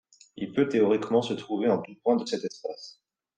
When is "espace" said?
2.43-2.97